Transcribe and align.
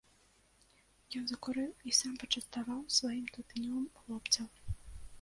Ён 1.19 1.23
закурыў 1.33 1.71
і 1.91 1.95
сам, 1.99 2.17
пачаставаў 2.23 2.83
сваім 2.99 3.25
тытунём 3.37 3.89
хлопцаў. 4.03 4.45